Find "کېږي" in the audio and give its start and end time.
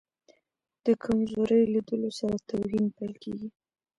3.23-3.49